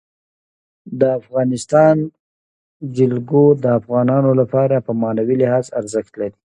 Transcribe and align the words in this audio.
د 0.99 1.01
افغانستان 1.19 1.95
جلکو 2.97 3.43
د 3.63 3.65
افغانانو 3.79 4.31
لپاره 4.41 4.75
په 4.85 4.91
معنوي 5.01 5.35
لحاظ 5.43 5.65
ارزښت 5.79 6.13
لري. 6.19 6.35